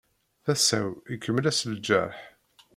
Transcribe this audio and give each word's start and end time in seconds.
Tasa-w 0.43 0.89
ikemmel-as 1.13 1.59
lǧerḥ. 1.73 2.15